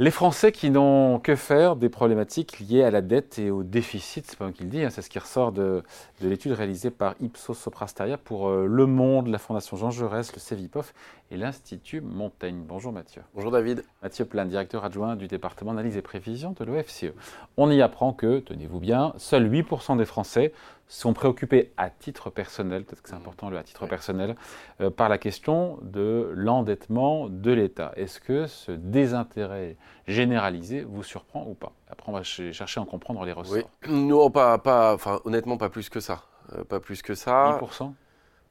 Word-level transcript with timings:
Les 0.00 0.10
Français 0.10 0.50
qui 0.50 0.70
n'ont 0.70 1.18
que 1.18 1.36
faire 1.36 1.76
des 1.76 1.90
problématiques 1.90 2.58
liées 2.58 2.82
à 2.82 2.90
la 2.90 3.02
dette 3.02 3.38
et 3.38 3.50
au 3.50 3.62
déficit, 3.62 4.24
c'est 4.26 4.38
pas 4.38 4.46
moi 4.46 4.52
qui 4.54 4.62
le 4.62 4.70
dis, 4.70 4.82
hein, 4.82 4.88
c'est 4.88 5.02
ce 5.02 5.10
qui 5.10 5.18
ressort 5.18 5.52
de, 5.52 5.82
l'étude 6.22 6.52
réalisée 6.52 6.90
par 6.90 7.16
Ipsos 7.20 7.52
Soprasteria 7.52 8.16
pour 8.16 8.48
euh, 8.48 8.64
Le 8.64 8.86
Monde, 8.86 9.26
la 9.26 9.36
Fondation 9.36 9.76
Jean 9.76 9.90
Jaurès, 9.90 10.32
le 10.32 10.38
CEVIPOF 10.38 10.94
et 11.30 11.36
l'Institut 11.36 12.00
Montaigne. 12.00 12.62
Bonjour 12.66 12.92
Mathieu. 12.92 13.20
Bonjour 13.34 13.50
David. 13.50 13.84
Mathieu 14.02 14.24
Plein, 14.24 14.46
directeur 14.46 14.86
adjoint 14.86 15.16
du 15.16 15.28
département 15.28 15.74
d'analyse 15.74 15.98
et 15.98 16.02
prévision 16.02 16.54
de 16.58 16.64
l'OFCE. 16.64 17.12
On 17.58 17.70
y 17.70 17.82
apprend 17.82 18.14
que, 18.14 18.38
tenez-vous 18.38 18.80
bien, 18.80 19.12
seuls 19.18 19.52
8% 19.52 19.98
des 19.98 20.06
Français 20.06 20.54
sont 20.90 21.12
préoccupés 21.12 21.72
à 21.76 21.88
titre 21.88 22.30
personnel, 22.30 22.84
peut-être 22.84 23.02
que 23.02 23.08
c'est 23.08 23.14
mmh. 23.14 23.18
important 23.18 23.48
le 23.48 23.56
à 23.56 23.62
titre 23.62 23.86
personnel, 23.86 24.34
euh, 24.80 24.90
par 24.90 25.08
la 25.08 25.18
question 25.18 25.78
de 25.82 26.32
l'endettement 26.34 27.28
de 27.28 27.52
l'État. 27.52 27.92
Est-ce 27.94 28.18
que 28.18 28.48
ce 28.48 28.72
désintérêt 28.72 29.76
généralisé 30.08 30.82
vous 30.82 31.04
surprend 31.04 31.46
ou 31.46 31.54
pas? 31.54 31.72
Après, 31.88 32.10
on 32.10 32.14
va 32.14 32.24
chercher 32.24 32.80
à 32.80 32.82
en 32.82 32.86
comprendre 32.86 33.24
les 33.24 33.32
ressorts. 33.32 33.70
Oui. 33.86 33.92
Non, 33.92 34.30
pas, 34.30 34.58
pas, 34.58 34.92
enfin, 34.94 35.20
honnêtement, 35.24 35.56
pas 35.56 35.68
plus 35.68 35.88
que 35.88 36.00
ça. 36.00 36.24
Euh, 36.54 36.64
pas 36.64 36.80
plus 36.80 37.02
que 37.02 37.14
ça. 37.14 37.58
10% 37.62 37.92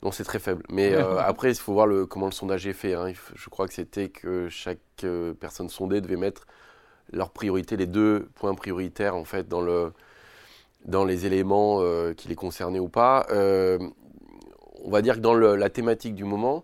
non, 0.01 0.13
c'est 0.13 0.23
très 0.23 0.39
faible. 0.39 0.63
Mais 0.69 0.93
euh, 0.95 1.19
après, 1.19 1.51
il 1.51 1.55
faut 1.55 1.73
voir 1.73 1.85
le, 1.85 2.05
comment 2.05 2.27
le 2.27 2.31
sondage 2.31 2.65
est 2.65 2.71
fait. 2.73 2.93
Hein. 2.93 3.11
Je 3.35 3.49
crois 3.49 3.67
que 3.67 3.73
c'était 3.73 4.07
que 4.07 4.47
chaque 4.47 4.79
personne 5.41 5.67
sondée 5.67 5.99
devait 5.99 6.15
mettre 6.15 6.47
leurs 7.11 7.31
priorités, 7.31 7.75
les 7.75 7.85
deux 7.85 8.29
points 8.35 8.55
prioritaires 8.55 9.17
en 9.17 9.25
fait 9.25 9.49
dans 9.49 9.59
le, 9.59 9.91
dans 10.85 11.05
les 11.05 11.25
éléments 11.25 11.81
euh, 11.81 12.13
qui 12.13 12.27
les 12.27 12.35
concernaient 12.35 12.79
ou 12.79 12.89
pas. 12.89 13.25
Euh, 13.31 13.79
on 14.83 14.89
va 14.89 15.01
dire 15.01 15.15
que 15.15 15.19
dans 15.19 15.33
la 15.33 15.69
thématique 15.69 16.15
du 16.15 16.23
moment, 16.23 16.63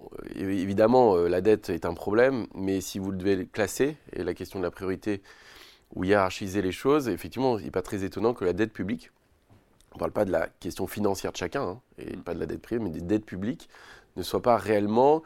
euh, 0.00 0.28
évidemment, 0.36 1.16
la 1.16 1.40
dette 1.40 1.70
est 1.70 1.84
un 1.84 1.94
problème, 1.94 2.46
mais 2.54 2.80
si 2.80 2.98
vous 2.98 3.10
le 3.10 3.16
devez 3.16 3.46
classer, 3.46 3.96
et 4.12 4.22
la 4.22 4.34
question 4.34 4.58
de 4.60 4.64
la 4.64 4.70
priorité 4.70 5.22
ou 5.94 6.04
hiérarchiser 6.04 6.62
les 6.62 6.72
choses, 6.72 7.08
effectivement, 7.08 7.58
il 7.58 7.64
n'est 7.64 7.70
pas 7.70 7.82
très 7.82 8.04
étonnant 8.04 8.34
que 8.34 8.44
la 8.44 8.52
dette 8.52 8.72
publique, 8.72 9.10
on 9.92 9.96
ne 9.96 10.00
parle 10.00 10.12
pas 10.12 10.24
de 10.24 10.32
la 10.32 10.48
question 10.60 10.86
financière 10.86 11.32
de 11.32 11.36
chacun, 11.36 11.62
hein, 11.62 11.80
et 11.98 12.16
pas 12.16 12.34
de 12.34 12.40
la 12.40 12.46
dette 12.46 12.62
privée, 12.62 12.82
mais 12.82 12.90
des 12.90 13.00
dettes 13.00 13.24
publiques, 13.24 13.68
ne 14.16 14.22
soit 14.22 14.42
pas 14.42 14.56
réellement 14.56 15.22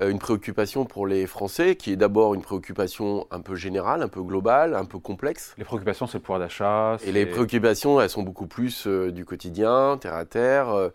une 0.00 0.18
préoccupation 0.18 0.84
pour 0.86 1.06
les 1.06 1.26
Français, 1.26 1.76
qui 1.76 1.92
est 1.92 1.96
d'abord 1.96 2.34
une 2.34 2.40
préoccupation 2.40 3.26
un 3.30 3.40
peu 3.40 3.54
générale, 3.54 4.02
un 4.02 4.08
peu 4.08 4.22
globale, 4.22 4.74
un 4.74 4.86
peu 4.86 4.98
complexe. 4.98 5.54
Les 5.58 5.64
préoccupations, 5.64 6.06
c'est 6.06 6.18
le 6.18 6.22
pouvoir 6.22 6.40
d'achat. 6.40 6.96
Et 7.04 7.12
les 7.12 7.26
préoccupations, 7.26 8.00
elles 8.00 8.08
sont 8.08 8.22
beaucoup 8.22 8.46
plus 8.46 8.86
euh, 8.86 9.12
du 9.12 9.24
quotidien, 9.24 9.98
terre 10.00 10.14
à 10.14 10.24
terre. 10.24 10.90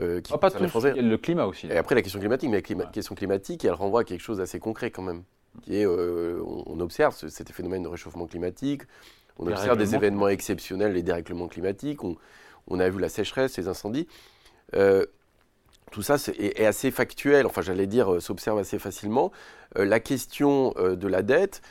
Euh, 0.00 0.20
qui 0.20 0.32
oh, 0.34 0.38
pas 0.38 0.50
les 0.58 0.66
Français. 0.66 0.94
le 0.94 1.16
climat 1.16 1.46
aussi. 1.46 1.68
Et 1.68 1.76
après 1.76 1.94
la 1.94 2.02
question 2.02 2.18
climatique, 2.18 2.50
mais 2.50 2.60
la 2.76 2.86
question 2.86 3.14
climatique, 3.14 3.64
elle 3.64 3.74
renvoie 3.74 4.00
à 4.00 4.04
quelque 4.04 4.22
chose 4.22 4.38
d'assez 4.38 4.58
concret 4.58 4.90
quand 4.90 5.02
même. 5.02 5.22
Qui 5.62 5.76
est, 5.76 5.86
on, 5.86 6.80
observe 6.80 7.14
cet 7.14 7.52
phénomène 7.52 7.84
de 7.84 7.88
réchauffement 7.88 8.26
climatique, 8.26 8.82
on 9.38 9.46
observe 9.46 9.78
des 9.78 9.94
événements 9.94 10.26
exceptionnels, 10.26 10.94
les 10.94 11.04
dérèglements 11.04 11.46
climatiques, 11.46 12.02
on, 12.02 12.16
on, 12.66 12.80
a 12.80 12.88
vu 12.88 12.98
la 12.98 13.08
sécheresse, 13.08 13.56
les 13.56 13.68
incendies 13.68 14.08
tout 15.94 16.02
ça 16.02 16.16
est, 16.40 16.66
assez 16.66 16.90
factuel, 16.90 17.46
enfin 17.46 17.62
j'allais 17.62 17.86
dire, 17.86 18.14
euh, 18.14 18.18
s'observe 18.18 18.58
assez 18.58 18.80
facilement. 18.80 19.30
Euh, 19.78 19.84
la 19.84 20.00
question 20.00 20.74
euh, 20.76 20.96
de 20.96 21.06
la 21.06 21.22
dette, 21.22 21.62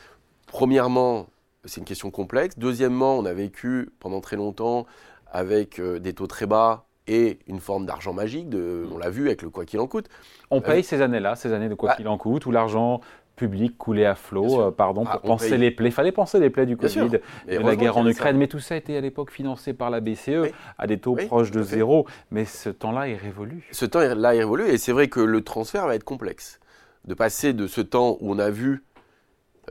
premièrement, 0.46 1.26
c'est 1.66 1.82
une 1.82 1.86
question 1.86 2.10
complexe. 2.10 2.58
Deuxièmement, 2.58 3.18
on 3.18 3.26
a 3.26 3.34
vécu 3.34 3.90
pendant 4.00 4.22
très 4.22 4.36
longtemps 4.36 4.86
avec 5.30 5.78
des 5.80 6.14
taux 6.14 6.26
très 6.26 6.46
bas 6.46 6.86
et 7.06 7.38
une 7.48 7.60
forme 7.60 7.84
d'argent 7.84 8.14
magique, 8.14 8.48
de, 8.48 8.86
on 8.90 8.96
l'a 8.96 9.10
vu 9.10 9.26
avec 9.26 9.42
le 9.42 9.50
quoi 9.50 9.66
qu'il 9.66 9.80
en 9.80 9.86
coûte. 9.86 10.08
On 10.50 10.62
paye 10.62 10.82
ces 10.82 11.02
années-là, 11.02 11.36
ces 11.36 11.52
années 11.52 11.68
de 11.68 11.74
quoi 11.74 11.90
bah 11.90 11.96
qu'il 11.96 12.08
en 12.08 12.16
coûte, 12.16 12.46
où 12.46 12.50
l'argent 12.50 13.00
public 13.36 13.76
coulé 13.76 14.04
à 14.04 14.14
flot, 14.14 14.60
euh, 14.60 14.70
pardon, 14.70 15.04
ah, 15.06 15.18
pour 15.18 15.22
penser 15.22 15.56
les 15.56 15.70
plaies. 15.70 15.88
Il 15.88 15.92
fallait 15.92 16.12
penser 16.12 16.38
les 16.38 16.50
plaies 16.50 16.66
du 16.66 16.76
Covid, 16.76 17.08
de 17.08 17.20
la 17.46 17.76
guerre 17.76 17.96
en 17.96 18.06
Ukraine, 18.06 18.36
mais 18.36 18.46
tout 18.46 18.60
ça 18.60 18.74
a 18.74 18.76
été 18.76 18.96
à 18.96 19.00
l'époque 19.00 19.30
financé 19.30 19.72
par 19.72 19.90
la 19.90 20.00
BCE 20.00 20.52
à 20.78 20.86
des 20.86 20.98
taux 20.98 21.16
proches 21.16 21.50
de 21.50 21.62
zéro. 21.62 22.06
Mais 22.30 22.44
ce 22.44 22.70
temps-là 22.70 23.08
est 23.08 23.16
révolu. 23.16 23.66
Ce 23.72 23.84
temps-là 23.84 24.34
est 24.34 24.38
révolu, 24.38 24.68
et 24.68 24.78
c'est 24.78 24.92
vrai 24.92 25.08
que 25.08 25.20
le 25.20 25.42
transfert 25.42 25.86
va 25.86 25.94
être 25.94 26.04
complexe. 26.04 26.60
De 27.06 27.14
passer 27.14 27.52
de 27.52 27.66
ce 27.66 27.80
temps 27.80 28.16
où 28.20 28.32
on 28.32 28.38
a 28.38 28.50
vu 28.50 28.84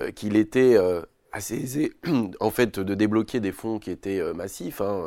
euh, 0.01 0.11
qu'il 0.11 0.35
était 0.35 0.75
euh, 0.75 1.01
assez 1.31 1.55
aisé, 1.55 1.93
en 2.39 2.49
fait, 2.49 2.79
de 2.79 2.93
débloquer 2.93 3.39
des 3.39 3.51
fonds 3.51 3.79
qui 3.79 3.91
étaient 3.91 4.21
massifs, 4.33 4.81
hein, 4.81 5.03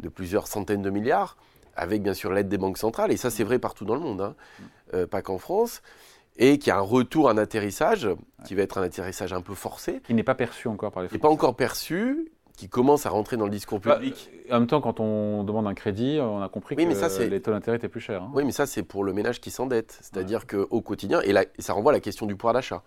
de 0.00 0.08
plusieurs 0.08 0.46
centaines 0.46 0.82
de 0.82 0.90
milliards, 0.90 1.36
avec 1.74 2.02
bien 2.02 2.14
sûr 2.14 2.32
l'aide 2.32 2.48
des 2.48 2.58
banques 2.58 2.78
centrales, 2.78 3.12
et 3.12 3.16
ça 3.16 3.30
c'est 3.30 3.44
vrai 3.44 3.58
partout 3.58 3.84
dans 3.84 3.94
le 3.94 4.00
monde, 4.00 4.20
hein, 4.92 5.06
pas 5.10 5.22
qu'en 5.22 5.38
France 5.38 5.82
et 6.38 6.58
qui 6.58 6.70
a 6.70 6.78
un 6.78 6.82
retour, 6.82 7.28
un 7.28 7.36
atterrissage, 7.36 8.08
qui 8.46 8.54
va 8.54 8.62
être 8.62 8.78
un 8.78 8.82
atterrissage 8.82 9.32
un 9.32 9.42
peu 9.42 9.54
forcé. 9.54 10.00
Qui 10.04 10.14
n'est 10.14 10.22
pas 10.22 10.36
perçu 10.36 10.68
encore 10.68 10.92
par 10.92 11.02
les 11.02 11.08
Français. 11.08 11.18
Qui 11.18 11.24
n'est 11.24 11.28
pas 11.28 11.34
encore 11.34 11.56
perçu, 11.56 12.30
qui 12.56 12.68
commence 12.68 13.06
à 13.06 13.10
rentrer 13.10 13.36
dans 13.36 13.44
le 13.44 13.50
discours 13.50 13.80
bah, 13.80 13.96
public. 13.96 14.30
en 14.50 14.60
même 14.60 14.66
temps, 14.68 14.80
quand 14.80 15.00
on 15.00 15.42
demande 15.42 15.66
un 15.66 15.74
crédit, 15.74 16.18
on 16.20 16.40
a 16.40 16.48
compris 16.48 16.76
que 16.76 17.22
les 17.28 17.42
taux 17.42 17.50
d'intérêt 17.50 17.76
étaient 17.76 17.88
plus 17.88 18.00
chers. 18.00 18.22
Hein. 18.22 18.30
Oui, 18.34 18.44
mais 18.44 18.52
ça, 18.52 18.66
c'est 18.66 18.84
pour 18.84 19.04
le 19.04 19.12
ménage 19.12 19.40
qui 19.40 19.50
s'endette. 19.50 19.98
C'est-à-dire 20.00 20.46
qu'au 20.46 20.80
quotidien, 20.80 21.20
et, 21.22 21.34
ça 21.58 21.72
renvoie 21.72 21.92
à 21.92 21.94
la 21.94 22.00
question 22.00 22.26
du 22.26 22.36
pouvoir 22.36 22.54
d'achat. 22.54 22.82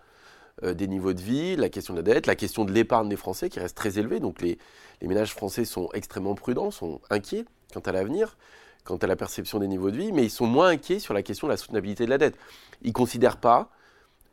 Euh, 0.62 0.74
des 0.74 0.86
niveaux 0.86 1.14
de 1.14 1.20
vie, 1.20 1.56
la 1.56 1.70
question 1.70 1.94
de 1.94 2.00
la 2.00 2.02
dette, 2.02 2.26
la 2.26 2.34
question 2.34 2.66
de 2.66 2.72
l'épargne 2.72 3.08
des 3.08 3.16
Français 3.16 3.48
qui 3.48 3.58
reste 3.58 3.74
très 3.74 3.98
élevée. 3.98 4.20
Donc 4.20 4.42
les, 4.42 4.58
les 5.00 5.08
ménages 5.08 5.32
français 5.32 5.64
sont 5.64 5.88
extrêmement 5.94 6.34
prudents, 6.34 6.70
sont 6.70 7.00
inquiets 7.08 7.46
quant 7.72 7.80
à 7.80 7.92
l'avenir 7.92 8.36
quant 8.84 8.96
à 8.96 9.06
la 9.06 9.16
perception 9.16 9.58
des 9.58 9.68
niveaux 9.68 9.90
de 9.90 9.96
vie, 9.96 10.12
mais 10.12 10.24
ils 10.24 10.30
sont 10.30 10.46
moins 10.46 10.68
inquiets 10.68 10.98
sur 10.98 11.14
la 11.14 11.22
question 11.22 11.46
de 11.46 11.52
la 11.52 11.56
soutenabilité 11.56 12.04
de 12.04 12.10
la 12.10 12.18
dette. 12.18 12.36
Ils 12.82 12.88
ne 12.88 12.92
considèrent 12.92 13.36
pas 13.36 13.70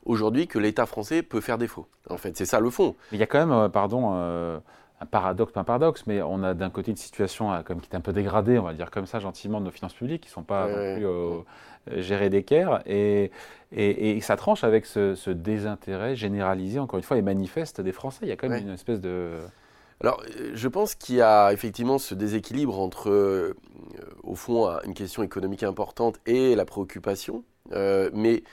aujourd'hui 0.05 0.47
que 0.47 0.59
l'État 0.59 0.85
français 0.85 1.21
peut 1.21 1.41
faire 1.41 1.57
défaut. 1.57 1.87
En 2.09 2.17
fait, 2.17 2.35
c'est 2.35 2.45
ça 2.45 2.59
le 2.59 2.69
fond. 2.69 2.95
Mais 3.11 3.17
il 3.17 3.19
y 3.19 3.23
a 3.23 3.27
quand 3.27 3.39
même, 3.39 3.51
euh, 3.51 3.69
pardon, 3.69 4.11
euh, 4.13 4.59
un 5.01 5.05
paradoxe, 5.05 5.53
pas 5.53 5.61
un 5.61 5.65
paradoxe, 5.65 6.03
mais 6.07 6.21
on 6.21 6.43
a 6.43 6.53
d'un 6.53 6.69
côté 6.69 6.91
une 6.91 6.97
situation 6.97 7.53
euh, 7.53 7.61
comme 7.61 7.79
qui 7.79 7.89
est 7.91 7.95
un 7.95 8.01
peu 8.01 8.13
dégradée, 8.13 8.57
on 8.57 8.63
va 8.63 8.73
dire 8.73 8.91
comme 8.91 9.05
ça 9.05 9.19
gentiment, 9.19 9.59
de 9.59 9.65
nos 9.65 9.71
finances 9.71 9.93
publiques, 9.93 10.23
qui 10.23 10.29
ne 10.29 10.33
sont 10.33 10.43
pas 10.43 10.67
non 10.67 10.95
plus 10.95 12.01
gérées 12.01 12.29
d'équerre, 12.29 12.81
et, 12.85 13.31
et, 13.71 14.19
ça 14.21 14.35
tranche 14.35 14.63
avec 14.63 14.85
ce, 14.85 15.29
désintérêt 15.29 16.15
généralisé, 16.15 16.79
encore 16.79 16.97
une 16.97 17.03
fois, 17.03 17.17
et 17.17 17.21
manifeste 17.21 17.81
des 17.81 17.91
Français. 17.91 18.19
Il 18.23 18.29
y 18.29 18.31
a 18.31 18.35
quand 18.35 18.49
même 18.49 18.67
une 18.67 18.73
espèce 18.73 19.01
de... 19.01 19.39
Alors, 20.01 20.23
je 20.53 20.67
pense 20.67 20.95
qu'il 20.95 21.15
y 21.15 21.21
a 21.21 21.51
effectivement 21.51 21.97
ce 21.97 22.15
déséquilibre 22.15 22.79
entre, 22.79 23.53
au 24.23 24.35
fond, 24.35 24.69
une 24.85 24.93
question 24.93 25.23
économique 25.23 25.63
importante 25.63 26.19
et 26.25 26.55
la 26.55 26.63
préoccupation, 26.63 27.43
mais 27.71 28.43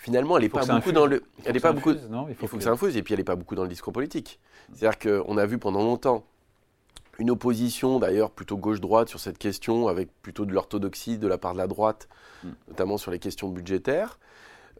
finalement, 0.00 0.36
elle 0.36 0.44
n'est 0.44 0.48
pas 0.48 0.64
beaucoup 0.64 0.92
dans 0.92 1.06
le. 1.06 1.22
Elle 1.44 1.56
est 1.56 1.60
pas 1.60 1.72
beaucoup. 1.72 1.92
Non, 2.08 2.26
il 2.28 2.34
faut, 2.34 2.46
que, 2.48 2.62
ça 2.62 2.70
infuse 2.70 2.96
et 2.96 3.02
puis 3.02 3.14
elle 3.14 3.20
n'est 3.20 3.24
pas 3.24 3.36
beaucoup 3.36 3.54
dans 3.54 3.62
le 3.62 3.68
discours 3.68 3.92
politique. 3.92 4.40
C'est-à-dire 4.72 4.98
qu'on 4.98 5.36
a 5.36 5.46
vu 5.46 5.58
pendant 5.58 5.82
longtemps 5.82 6.24
une 7.18 7.30
opposition, 7.30 7.98
d'ailleurs 7.98 8.30
plutôt 8.30 8.56
gauche-droite 8.56 9.08
sur 9.08 9.20
cette 9.20 9.36
question, 9.36 9.88
avec 9.88 10.08
plutôt 10.22 10.46
de 10.46 10.52
l'orthodoxie 10.52 11.18
de 11.18 11.28
la 11.28 11.36
part 11.36 11.52
de 11.52 11.58
la 11.58 11.66
droite, 11.66 12.08
hmm. 12.44 12.48
notamment 12.68 12.96
sur 12.96 13.10
les 13.10 13.18
questions 13.18 13.48
budgétaires. 13.48 14.18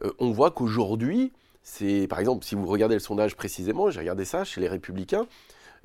Euh, 0.03 0.11
on 0.17 0.31
voit 0.31 0.49
qu'aujourd'hui, 0.49 1.31
c'est 1.63 2.07
par 2.07 2.19
exemple, 2.19 2.43
si 2.43 2.55
vous 2.55 2.65
regardez 2.65 2.95
le 2.95 2.99
sondage 2.99 3.35
précisément, 3.35 3.89
j'ai 3.89 3.99
regardé 3.99 4.25
ça 4.25 4.43
chez 4.43 4.61
les 4.61 4.67
Républicains. 4.67 5.27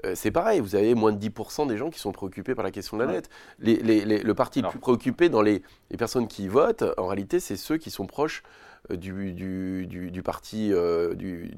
Euh, 0.05 0.13
c'est 0.15 0.31
pareil, 0.31 0.61
vous 0.61 0.75
avez 0.75 0.95
moins 0.95 1.13
de 1.13 1.19
10% 1.19 1.67
des 1.69 1.77
gens 1.77 1.91
qui 1.91 1.99
sont 1.99 2.13
préoccupés 2.13 2.55
par 2.55 2.65
la 2.65 2.71
question 2.71 2.97
de 2.97 3.05
la 3.05 3.13
dette. 3.13 3.31
le 3.59 4.33
parti 4.33 4.61
le 4.61 4.69
plus 4.69 4.79
préoccupé 4.79 5.29
dans 5.29 5.43
les, 5.43 5.63
personnes 5.99 6.29
qui 6.29 6.49
votent, 6.49 6.85
en 6.99 7.07
réalité, 7.07 7.41
c'est 7.41 7.57
ceux 7.57 7.79
qui 7.79 7.91
sont 7.91 8.07
proches 8.07 8.43
euh, 8.91 8.97
du, 8.97 10.23
parti, 10.23 10.73
euh, 10.73 11.15
du, 11.15 11.53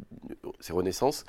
c'est 0.60 0.72
Renaissance. 0.72 1.24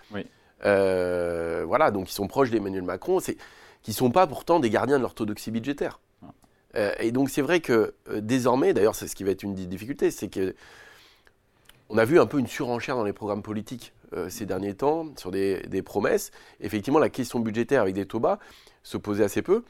voilà, 0.61 1.91
donc 1.91 2.09
ils 2.09 2.13
sont 2.13 2.27
proches 2.27 2.51
d'Emmanuel 2.51 2.83
Macron, 2.83 3.19
qui 3.19 3.91
ne 3.91 3.95
sont 3.95 4.11
pas 4.11 4.27
pourtant 4.27 4.59
des 4.59 4.69
gardiens 4.69 4.97
de 4.97 5.01
l'orthodoxie 5.01 5.51
budgétaire. 5.51 5.99
et 6.99 7.11
donc 7.11 7.31
c'est 7.31 7.41
vrai 7.41 7.59
que 7.59 7.95
désormais, 8.13 8.73
d'ailleurs 8.73 8.95
c'est 8.95 9.07
ce 9.07 9.15
qui 9.15 9.23
va 9.23 9.31
être 9.31 9.43
une 9.43 9.55
difficulté, 9.55 10.11
c'est 10.11 10.29
que 10.29 10.53
on 11.89 11.97
a 11.97 12.05
vu 12.05 12.19
un 12.19 12.25
peu 12.25 12.39
une 12.39 12.47
surenchère 12.47 12.95
dans 12.95 13.03
les 13.03 13.13
programmes 13.13 13.41
politiques 13.41 13.93
euh, 14.13 14.29
ces 14.29 14.45
derniers 14.45 14.73
temps 14.73 15.07
sur 15.17 15.31
des, 15.31 15.81
promesses. 15.83 16.31
Effectivement, 16.61 16.99
la 16.99 17.09
question 17.09 17.39
budgétaire 17.39 17.81
avec 17.81 17.93
des 17.93 18.05
taux 18.05 18.19
bas 18.19 18.39
se 18.83 18.97
posait 18.97 19.23
assez 19.23 19.41
peu. 19.41 19.63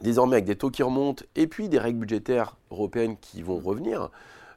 Désormais, 0.00 0.36
avec 0.36 0.46
des 0.46 0.56
taux 0.56 0.70
qui 0.70 0.82
remontent 0.82 1.24
et 1.36 1.46
puis 1.46 1.68
des 1.68 1.78
règles 1.78 1.98
budgétaires 1.98 2.56
européennes 2.70 3.16
qui 3.20 3.42
vont 3.42 3.58
revenir, 3.58 4.10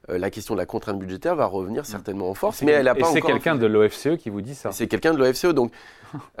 euh, 0.08 0.18
la 0.18 0.30
question 0.30 0.54
de 0.54 0.58
la 0.58 0.66
contrainte 0.66 0.98
budgétaire 0.98 1.36
va 1.36 1.46
revenir 1.46 1.82
mm. 1.82 1.86
certainement 1.86 2.30
en 2.30 2.34
force. 2.34 2.62
Mais 2.62 2.72
elle 2.72 2.88
a 2.88 2.94
pas 2.94 3.12
c'est 3.12 3.20
quelqu'un 3.20 3.54
de 3.54 3.66
l'OFCE 3.66 4.16
qui 4.18 4.30
vous 4.30 4.40
dit 4.40 4.54
ça. 4.54 4.72
C'est 4.72 4.88
quelqu'un 4.88 5.12
de 5.12 5.18
l'OFCE, 5.18 5.46
donc. 5.46 5.72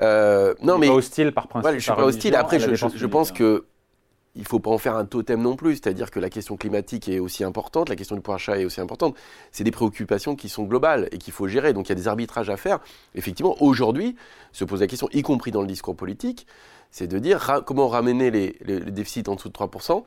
Euh, 0.00 0.54
non, 0.62 0.78
mais. 0.78 0.86
Pas 0.86 0.94
hostile 0.94 1.32
par 1.32 1.48
principe. 1.48 1.74
je 1.74 1.78
suis 1.80 1.92
pas 1.92 2.04
hostile. 2.04 2.34
Après, 2.34 2.58
je, 2.58 2.74
je 2.74 3.06
pense 3.06 3.32
que 3.32 3.66
il 4.36 4.42
ne 4.42 4.46
faut 4.46 4.60
pas 4.60 4.70
en 4.70 4.78
faire 4.78 4.96
un 4.96 5.06
totem 5.06 5.40
non 5.40 5.56
plus, 5.56 5.76
c'est-à-dire 5.76 6.10
que 6.10 6.20
la 6.20 6.28
question 6.28 6.56
climatique 6.56 7.08
est 7.08 7.18
aussi 7.18 7.42
importante, 7.42 7.88
la 7.88 7.96
question 7.96 8.14
du 8.14 8.22
pouvoir 8.22 8.36
d'achat 8.36 8.58
est 8.58 8.66
aussi 8.66 8.80
importante. 8.80 9.16
C'est 9.50 9.64
des 9.64 9.70
préoccupations 9.70 10.36
qui 10.36 10.50
sont 10.50 10.64
globales 10.64 11.08
et 11.10 11.18
qu'il 11.18 11.32
faut 11.32 11.48
gérer. 11.48 11.72
Donc 11.72 11.86
il 11.86 11.88
y 11.88 11.92
a 11.92 11.96
des 11.96 12.06
arbitrages 12.06 12.50
à 12.50 12.56
faire. 12.56 12.80
Effectivement, 13.14 13.56
aujourd'hui, 13.60 14.14
se 14.52 14.64
pose 14.64 14.80
la 14.80 14.86
question, 14.86 15.08
y 15.12 15.22
compris 15.22 15.50
dans 15.50 15.62
le 15.62 15.66
discours 15.66 15.96
politique, 15.96 16.46
c'est 16.90 17.06
de 17.06 17.18
dire 17.18 17.62
comment 17.64 17.88
ramener 17.88 18.30
les, 18.30 18.56
déficits 18.90 19.24
en 19.26 19.34
dessous 19.34 19.48
de 19.48 19.54
3% 19.54 20.04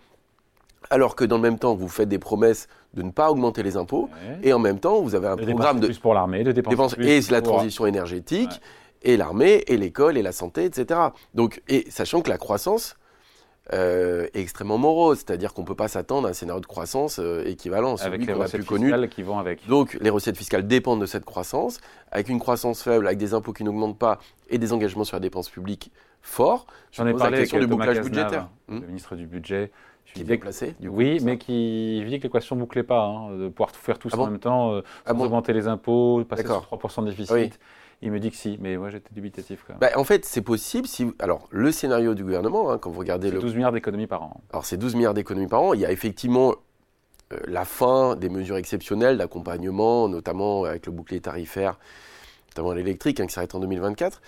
alors 0.92 1.16
que 1.16 1.26
dans 1.26 1.36
le 1.36 1.42
même 1.42 1.60
temps, 1.60 1.76
vous 1.76 1.90
faites 1.90 2.08
des 2.08 2.20
promesses 2.20 2.68
de 2.94 3.04
ne 3.04 3.12
pas 3.12 3.30
augmenter 3.30 3.64
les 3.64 3.76
impôts, 3.76 4.10
et 4.42 4.54
en 4.54 4.60
même 4.60 4.80
temps, 4.80 5.02
vous 5.02 5.14
avez 5.14 5.28
un 5.28 5.36
programme 5.36 5.82
de 5.82 5.88
plus 5.88 6.00
pour 6.00 6.14
l'armée, 6.14 6.44
de 6.44 6.54
dépenses, 6.54 6.96
et 6.98 7.20
la 7.30 7.42
transition 7.42 7.86
énergétique, 7.86 8.62
et 9.04 9.18
l'armée, 9.18 9.66
et 9.68 9.76
l'école, 9.76 10.18
et 10.18 10.22
la 10.22 10.32
santé, 10.32 10.64
etc. 10.64 11.00
Donc, 11.36 11.62
et 11.68 11.86
sachant 11.90 12.22
que 12.22 12.30
la 12.30 12.38
croissance 12.38 12.96
euh, 13.74 14.28
est 14.34 14.40
extrêmement 14.40 14.78
morose, 14.78 15.18
c'est-à-dire 15.18 15.54
qu'on 15.54 15.62
ne 15.62 15.68
peut 15.68 15.76
pas 15.76 15.88
s'attendre 15.88 16.28
à 16.28 16.32
un 16.32 16.34
scénario 16.34 16.62
de 16.62 16.66
croissance 16.66 17.20
euh, 17.20 17.46
équivalent 17.46 17.96
à 17.96 17.98
celui 17.98 18.26
qu'on 18.26 18.42
a 18.42 18.48
plus 18.48 18.64
connu. 18.64 19.10
qui 19.10 19.24
vont 19.24 19.38
avec. 19.40 19.68
Donc, 19.68 19.98
les 20.02 20.10
recettes 20.10 20.38
fiscales 20.38 20.68
dépendent 20.68 21.02
de 21.02 21.06
cette 21.06 21.26
croissance, 21.26 21.80
avec 22.12 22.30
une 22.30 22.40
croissance 22.40 22.82
faible, 22.82 23.06
avec 23.08 23.20
des 23.20 23.34
impôts 23.34 23.54
qui 23.54 23.64
n'augmentent 23.64 24.00
pas, 24.00 24.20
et 24.50 24.58
des 24.58 24.74
engagements 24.74 25.04
sur 25.04 25.16
la 25.16 25.22
dépense 25.22 25.50
publique 25.50 25.92
forts. 26.22 26.68
J'en 26.92 27.08
ai 27.08 27.14
parlé 27.14 27.38
avec 27.38 27.56
du 27.56 27.68
bouclage 27.68 28.02
budgétaire. 28.02 28.50
le 28.68 28.80
ministre 28.80 29.16
du 29.16 29.26
budget 29.26 29.72
qui 30.14 30.22
est 30.22 30.26
déplacé 30.26 30.74
coup, 30.74 30.88
Oui, 30.88 31.20
mais 31.24 31.38
qui 31.38 32.04
vit 32.04 32.18
que 32.18 32.24
l'équation 32.24 32.56
ne 32.56 32.62
bouclait 32.62 32.84
pas, 32.84 33.06
hein, 33.06 33.38
de 33.38 33.50
pouvoir 33.50 33.72
tout 33.72 33.80
faire 33.80 34.00
tous 34.00 34.10
ah 34.14 34.20
en 34.20 34.28
même 34.28 34.40
temps, 34.40 34.74
euh, 34.74 34.82
ah 35.06 35.14
augmenter 35.14 35.54
les 35.54 35.68
impôts, 35.68 36.24
passer 36.28 36.46
sur 36.46 36.62
3% 36.62 37.04
de 37.04 37.10
déficit. 37.12 37.60
Il 38.02 38.12
me 38.12 38.20
dit 38.20 38.32
que 38.32 38.38
si, 38.38 38.58
mais 38.62 38.78
moi 38.78 38.90
j'étais 38.90 39.14
dubitatif 39.14 39.64
quand 39.68 39.74
même. 39.74 39.80
Bah, 39.80 40.00
en 40.00 40.06
fait, 40.06 40.24
c'est 40.24 40.42
possible 40.42 40.88
si. 40.88 41.12
Alors, 41.20 41.48
le 41.52 41.72
scénario 41.72 42.14
du 42.14 42.24
gouvernement, 42.24 42.72
hein, 42.72 42.78
quand 42.78 42.90
vous 42.90 43.00
regardez. 43.00 43.30
le... 43.30 43.40
12 43.40 43.56
milliards 43.56 43.74
d'économies 43.74 44.08
par 44.08 44.24
an. 44.24 44.42
Alors, 44.52 44.66
c'est 44.66 44.78
12 44.78 44.96
milliards 44.96 45.14
d'économies 45.14 45.48
par 45.48 45.62
an. 45.62 45.74
Il 45.74 45.82
y 45.82 45.86
a 45.86 45.92
effectivement 45.92 46.56
euh, 47.34 47.38
la 47.48 47.66
fin 47.66 48.16
des 48.16 48.30
mesures 48.30 48.56
exceptionnelles 48.56 49.18
d'accompagnement, 49.18 50.08
notamment 50.08 50.64
avec 50.64 50.86
le 50.86 50.94
bouclier 50.94 51.20
tarifaire, 51.20 51.78
notamment 52.52 52.72
l'électrique, 52.72 53.20
hein, 53.20 53.28
qui 53.28 53.34
s'arrête 53.34 53.54
en 53.54 53.60
2024. 53.60 54.22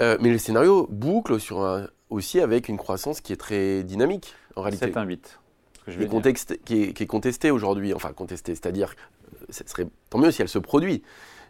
Euh, 0.00 0.16
mais 0.20 0.30
le 0.30 0.38
scénario 0.38 0.86
boucle 0.90 1.38
sur 1.40 1.64
un, 1.64 1.88
aussi 2.08 2.40
avec 2.40 2.68
une 2.68 2.78
croissance 2.78 3.20
qui 3.20 3.32
est 3.32 3.36
très 3.36 3.82
dynamique 3.82 4.34
en 4.56 4.62
réalité. 4.62 4.86
7 4.86 4.96
8. 5.06 5.38
qui, 5.84 5.90
est 5.90 6.64
qui, 6.64 6.82
est, 6.82 6.92
qui 6.92 7.02
est 7.02 7.06
contestée 7.06 7.50
aujourd'hui, 7.50 7.92
enfin 7.92 8.12
contestée, 8.12 8.54
c'est-à-dire, 8.54 8.94
euh, 9.34 9.46
ce 9.50 9.62
serait 9.66 9.86
tant 10.08 10.18
mieux 10.18 10.30
si 10.30 10.40
elle 10.40 10.48
se 10.48 10.58
produit. 10.58 11.02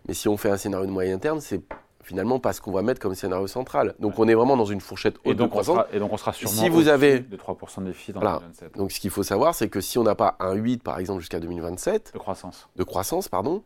Mais 0.08 0.14
si 0.14 0.26
on 0.28 0.37
fait 0.37 0.50
un 0.50 0.56
scénario 0.56 0.87
de 0.87 0.90
moyen 0.90 1.19
terme, 1.19 1.40
c'est 1.40 1.60
finalement 2.02 2.40
pas 2.40 2.55
ce 2.55 2.62
qu'on 2.62 2.72
va 2.72 2.81
mettre 2.81 3.00
comme 3.00 3.14
scénario 3.14 3.46
central. 3.46 3.94
Donc 4.00 4.19
on 4.19 4.26
est 4.26 4.34
vraiment 4.34 4.56
dans 4.56 4.64
une 4.64 4.81
fourchette 4.81 5.16
haute 5.19 5.26
et 5.26 5.34
donc 5.34 5.49
de 5.49 5.50
croissance. 5.50 5.84
et 5.93 5.99
donc 5.99 6.10
on 6.10 6.16
sera 6.16 6.32
sûrement 6.32 6.55
si 6.55 6.70
vous 6.70 6.88
avez 6.88 7.20
de 7.20 7.37
3% 7.37 7.81
de 7.81 7.88
déficit 7.88 8.16
en 8.16 8.20
voilà. 8.20 8.38
2027. 8.38 8.76
Donc 8.76 8.90
ce 8.93 9.00
qu'il 9.00 9.10
faut 9.10 9.22
savoir, 9.22 9.55
c'est 9.55 9.69
que 9.69 9.82
si 9.82 9.99
on 9.99 10.05
n'a 10.05 10.14
pas 10.14 10.37
un 10.40 10.55
8 10.55 10.82
par 10.82 10.99
exemple 10.99 11.20
jusqu'à 11.20 11.38
2027 11.38 12.12
de 12.14 12.19
croissance, 12.19 12.69
de 12.76 12.82
croissance 12.82 13.28
pardon, 13.28 13.62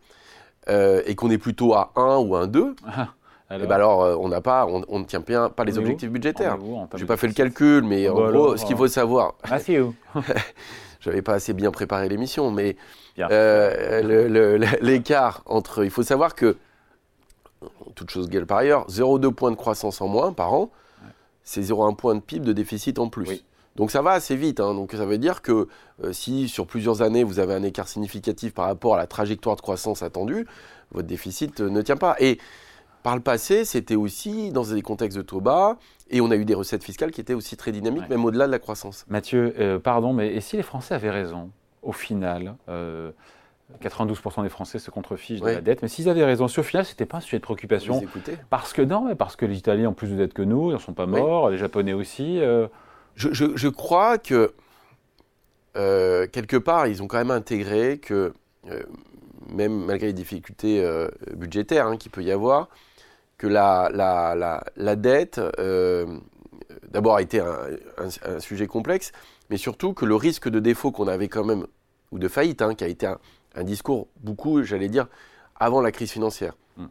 euh, 0.69 1.03
et 1.07 1.15
qu'on 1.15 1.31
est 1.31 1.39
plutôt 1.39 1.75
à 1.75 1.93
1 1.95 2.17
ou 2.19 2.35
un 2.35 2.49
2, 2.49 2.75
alors, 2.87 3.09
eh 3.51 3.59
ben 3.59 3.75
alors 3.77 4.03
euh, 4.03 4.17
on 4.19 4.29
n'a 4.29 4.41
pas, 4.41 4.67
on, 4.67 4.99
ne 4.99 5.05
tient 5.05 5.21
bien 5.21 5.49
pas 5.49 5.63
les 5.63 5.79
objectifs 5.79 6.11
budgétaires. 6.11 6.59
Je 6.95 6.99
n'ai 6.99 7.07
pas 7.07 7.17
fait 7.17 7.29
le 7.29 7.35
calcul, 7.35 7.85
mais 7.85 8.09
en 8.09 8.17
bah 8.17 8.33
gros, 8.33 8.57
ce 8.57 8.65
qu'il 8.65 8.77
faut 8.77 8.89
savoir. 8.89 9.35
J'avais 11.01 11.23
pas 11.23 11.35
assez 11.35 11.53
bien 11.53 11.71
préparé 11.71 12.09
l'émission, 12.09 12.51
mais 12.51 12.77
euh, 13.19 14.59
l'écart 14.81 15.43
entre. 15.47 15.85
Il 15.85 15.91
faut 15.91 16.03
savoir 16.03 16.35
que, 16.35 16.57
toute 17.95 18.11
chose 18.11 18.27
égale 18.27 18.47
par 18.47 18.59
ailleurs, 18.59 18.87
0,2 18.89 19.33
points 19.33 19.51
de 19.51 19.57
croissance 19.57 20.01
en 20.01 20.09
moins 20.09 20.33
par 20.33 20.53
an, 20.53 20.71
c'est 21.45 21.63
0,1 21.63 21.97
point 21.97 22.15
de 22.15 22.21
PIB 22.21 22.45
de 22.45 22.53
déficit 22.53 22.99
en 22.99 23.09
plus. 23.09 23.45
Donc 23.77 23.91
ça 23.91 24.03
va 24.03 24.13
assez 24.13 24.37
vite. 24.37 24.61
Hein. 24.61 24.75
Donc 24.75 24.93
ça 24.93 25.07
veut 25.07 25.19
dire 25.19 25.43
que 25.43 25.69
euh, 26.05 26.13
si 26.13 26.49
sur 26.49 26.67
plusieurs 26.67 27.03
années 27.03 27.25
vous 27.25 27.39
avez 27.39 27.55
un 27.55 27.63
écart 27.63 27.89
significatif 27.89 28.53
par 28.53 28.67
rapport 28.67 28.95
à 28.95 28.99
la 28.99 29.07
trajectoire 29.07 29.57
de 29.57 29.63
croissance 29.63 30.03
attendue, 30.03 30.47
votre 30.93 31.09
déficit 31.09 31.61
ne 31.61 31.81
tient 31.83 31.97
pas. 31.97 32.17
Et 32.21 32.39
par 33.03 33.17
le 33.17 33.23
passé, 33.23 33.65
c'était 33.65 33.97
aussi 33.97 34.53
dans 34.53 34.63
des 34.63 34.83
contextes 34.83 35.17
de 35.17 35.23
taux 35.23 35.41
bas, 35.41 35.77
et 36.09 36.21
on 36.21 36.31
a 36.31 36.37
eu 36.37 36.45
des 36.45 36.55
recettes 36.55 36.85
fiscales 36.85 37.11
qui 37.11 37.21
étaient 37.21 37.35
aussi 37.35 37.57
très 37.57 37.73
dynamiques, 37.73 38.09
même 38.09 38.25
au-delà 38.25 38.47
de 38.47 38.53
la 38.53 38.61
croissance. 38.61 39.05
Mathieu, 39.09 39.55
euh, 39.59 39.79
pardon, 39.81 40.13
mais 40.13 40.33
et 40.33 40.41
si 40.41 40.57
les 40.57 40.63
Français 40.63 40.95
avaient 40.95 41.11
raison, 41.11 41.51
au 41.83 41.93
final 41.93 42.55
92% 42.69 44.41
euh, 44.41 44.43
des 44.43 44.49
Français 44.49 44.79
se 44.79 44.91
contrefichent 44.91 45.41
de 45.41 45.47
la 45.47 45.61
dette, 45.61 45.83
mais 45.83 45.89
s'ils 45.89 46.09
avaient 46.09 46.25
raison, 46.25 46.49
si 46.49 46.61
au 46.61 46.63
final, 46.63 46.85
ce 46.85 46.93
n'était 46.93 47.07
pas 47.07 47.19
un 47.19 47.21
sujet 47.21 47.39
de 47.39 47.43
préoccupation. 47.43 48.03
Parce 48.51 48.73
que 48.73 48.83
non, 48.83 49.15
parce 49.17 49.37
que 49.37 49.47
les 49.47 49.57
Italiens 49.57 49.91
ont 49.91 49.95
plus 49.95 50.09
de 50.09 50.17
dettes 50.17 50.35
que 50.35 50.43
nous, 50.43 50.71
ils 50.71 50.73
n'en 50.73 50.79
sont 50.79 50.95
pas 50.95 51.07
morts, 51.07 51.51
les 51.51 51.59
Japonais 51.59 51.93
aussi. 51.93 52.41
Euh. 52.41 52.69
Je, 53.17 53.69
crois 53.69 54.19
que, 54.19 54.55
quelque 55.75 56.57
part, 56.57 56.87
ils 56.87 57.03
ont 57.03 57.09
quand 57.09 57.19
même 57.19 57.31
intégré 57.31 57.99
que, 57.99 58.33
même 59.49 59.85
malgré 59.85 60.09
les 60.09 60.13
difficultés 60.13 60.83
budgétaires 61.35 61.87
hein, 61.87 61.97
qu'il 61.97 62.11
peut 62.11 62.23
y 62.23 62.31
avoir, 62.31 62.69
que 63.43 63.49
la, 63.49 63.91
la, 63.93 64.63
la, 64.77 64.97
dette, 64.97 65.41
euh, 65.59 66.07
d'abord, 66.91 67.17
a 67.17 67.23
été 67.23 67.41
un, 67.41 68.39
sujet 68.39 68.69
complexe, 68.69 69.11
mais 69.53 69.59
surtout 69.59 69.93
que 69.93 70.07
le 70.07 70.17
risque 70.17 70.49
de 70.49 70.61
défaut 70.61 70.93
qu'on 70.93 71.07
avait 71.09 71.29
quand 71.29 71.45
même, 71.45 71.67
ou 72.11 72.19
de 72.19 72.27
faillite, 72.27 72.63
hein, 72.63 72.75
qui 72.75 72.85
a 72.85 72.89
été 72.89 73.07
un, 73.07 73.65
discours 73.65 74.09
beaucoup, 74.23 74.63
j'allais 74.63 74.89
dire, 74.89 75.09
avant 75.61 75.83
la 75.83 75.93
crise 75.93 76.11
financière. 76.11 76.55
Hmm. 76.79 76.87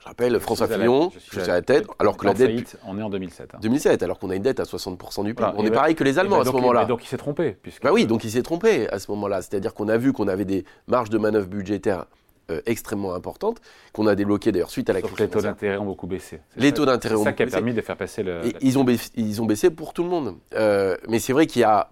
Je 0.00 0.06
rappelle, 0.06 0.40
François 0.40 0.66
Fillon, 0.66 1.12
je 1.14 1.38
suis 1.38 1.48
à 1.48 1.54
la 1.54 1.62
tête, 1.62 1.86
alors 2.00 2.16
que 2.16 2.26
la 2.26 2.34
dette. 2.34 2.48
Faillite, 2.48 2.76
on 2.88 2.98
est 2.98 3.02
en 3.02 3.08
2007. 3.08 3.52
2007, 3.62 4.02
hein. 4.02 4.04
alors 4.04 4.18
qu'on 4.18 4.30
a 4.30 4.34
une 4.34 4.42
dette 4.42 4.58
à 4.58 4.64
60% 4.64 5.22
du 5.22 5.32
PIB. 5.32 5.50
on 5.56 5.64
est 5.64 5.70
pareil 5.70 5.94
que 5.94 6.02
les 6.02 6.18
Allemands 6.18 6.40
à 6.40 6.44
ce 6.44 6.50
moment-là. 6.50 6.86
Donc 6.86 7.04
il 7.04 7.06
s'est 7.06 7.16
trompé. 7.16 7.56
Puisque... 7.62 7.84
Bah 7.84 7.92
oui, 7.92 8.04
donc 8.04 8.24
il 8.24 8.32
s'est 8.32 8.42
trompé 8.42 8.88
à 8.88 8.98
ce 8.98 9.08
moment-là. 9.12 9.40
C'est-à-dire 9.40 9.72
qu'on 9.72 9.86
a 9.86 9.96
vu 9.96 10.12
qu'on 10.12 10.26
avait 10.26 10.44
des 10.44 10.64
marges 10.88 11.10
de 11.10 11.18
manœuvre 11.18 11.46
budgétaires 11.46 12.06
euh, 12.52 12.62
extrêmement 12.66 13.14
importante, 13.14 13.60
qu'on 13.92 14.06
a 14.06 14.14
débloqué 14.14 14.52
d'ailleurs 14.52 14.70
suite 14.70 14.90
à 14.90 14.92
la 14.92 15.02
crise. 15.02 15.18
les 15.18 15.28
taux 15.28 15.40
d'intérêt 15.40 15.76
ont 15.78 15.84
beaucoup 15.84 16.06
baissé. 16.06 16.40
Les 16.56 16.72
taux 16.72 16.84
d'intérêt 16.84 17.14
ont 17.14 17.24
beaucoup 17.24 17.30
baissé. 17.30 17.38
ça 17.38 17.46
qui 17.46 17.54
a 17.54 17.58
permis 17.58 17.74
de 17.74 17.80
faire 17.80 17.96
passer 17.96 18.22
le. 18.22 18.40
ils, 18.60 18.78
ont 18.78 18.84
baissé, 18.84 19.10
ils 19.16 19.42
ont 19.42 19.46
baissé 19.46 19.70
pour 19.70 19.92
tout 19.92 20.02
le 20.02 20.08
monde. 20.08 20.36
Euh, 20.54 20.96
mais 21.08 21.18
c'est 21.18 21.32
vrai 21.32 21.46
qu'il 21.46 21.60
y 21.60 21.64
a, 21.64 21.90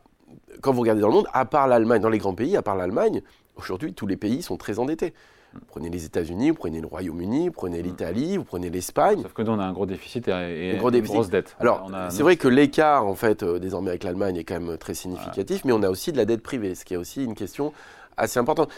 quand 0.61 0.73
vous 0.73 0.81
regardez 0.81 1.01
dans 1.01 1.09
le 1.09 1.15
monde, 1.15 1.29
à 1.33 1.45
part 1.45 1.69
l'Allemagne, 1.69 2.01
dans 2.01 2.09
les 2.09 2.19
grands 2.19 2.35
pays, 2.35 2.57
à 2.57 2.63
part 2.63 2.77
l'Allemagne, 2.77 3.23
aujourd'hui 3.57 3.93
tous 3.93 4.07
les 4.07 4.17
pays 4.17 4.43
sont 4.43 4.57
très 4.57 4.79
endettés. 4.79 5.15
Vous 5.53 5.61
prenez 5.67 5.91
les 5.91 6.05
États-Unis, 6.05 6.51
vous 6.51 6.57
prenez 6.57 6.81
le 6.81 6.87
Royaume-Uni, 6.87 7.49
vous 7.49 7.55
prenez 7.55 7.83
l'Italie, 7.83 8.37
vous 8.37 8.45
prenez 8.45 8.71
l'Espagne. 8.71 9.23
Sauf 9.23 9.33
que 9.33 9.43
nous, 9.43 9.51
on 9.51 9.59
a 9.59 9.65
un 9.65 9.73
gros 9.73 9.87
déficit 9.87 10.29
et, 10.29 10.77
une, 10.77 11.01
grosse 11.03 11.29
dette. 11.29 11.57
Alors, 11.59 11.91
c'est 12.09 12.23
vrai 12.23 12.37
que 12.37 12.47
l'écart, 12.47 13.05
en 13.05 13.17
fait, 13.17 13.43
euh, 13.43 13.59
désormais 13.59 13.91
avec 13.91 14.05
l'Allemagne 14.05 14.37
est 14.37 14.45
quand 14.45 14.61
même 14.61 14.79
très 14.79 14.95
significatif, 14.95 15.65
mais 15.65 15.73
on 15.73 15.83
a 15.83 15.91
aussi 15.91 16.13
de 16.13 16.17
la 16.17 16.25
dette 16.25 16.43
privée, 16.43 16.77
ce 16.77 16.85
qui 16.85 16.95
est 16.95 16.97
aussi 16.97 17.25
une 17.25 17.35
question 17.35 17.73
assez 18.17 18.39
importante 18.39 18.71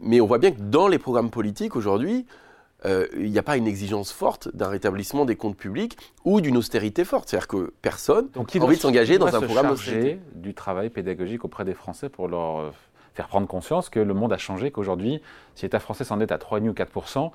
mais 0.00 0.20
on 0.20 0.26
voit 0.26 0.38
bien 0.38 0.52
que 0.52 0.60
dans 0.60 0.88
les 0.88 0.98
programmes 0.98 1.30
politiques 1.30 1.76
aujourd'hui, 1.76 2.26
euh, 2.86 3.06
il 3.14 3.30
n'y 3.30 3.38
a 3.38 3.42
pas 3.42 3.56
une 3.56 3.66
exigence 3.66 4.10
forte 4.10 4.54
d'un 4.54 4.68
rétablissement 4.68 5.24
des 5.24 5.36
comptes 5.36 5.56
publics 5.56 5.98
ou 6.24 6.40
d'une 6.40 6.56
austérité 6.56 7.04
forte. 7.04 7.28
C'est-à-dire 7.28 7.48
que 7.48 7.72
personne 7.82 8.28
n'a 8.34 8.64
envie 8.64 8.76
de 8.76 8.80
s'engager 8.80 9.18
dans 9.18 9.34
un 9.34 9.40
programme 9.40 9.68
d'austérité. 9.68 10.18
du 10.34 10.54
travail 10.54 10.88
pédagogique 10.88 11.44
auprès 11.44 11.64
des 11.64 11.74
Français 11.74 12.08
pour 12.08 12.28
leur 12.28 12.58
euh, 12.58 12.70
faire 13.14 13.28
prendre 13.28 13.46
conscience 13.46 13.90
que 13.90 14.00
le 14.00 14.14
monde 14.14 14.32
a 14.32 14.38
changé, 14.38 14.70
qu'aujourd'hui, 14.70 15.20
si 15.54 15.66
l'État 15.66 15.80
français 15.80 16.04
s'endette 16.04 16.32
à 16.32 16.38
3,5 16.38 16.68
ou 16.68 16.72
4 16.72 16.90
euh, 16.96 17.28